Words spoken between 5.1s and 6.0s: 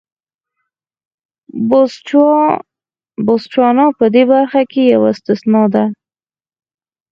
استثنا ده.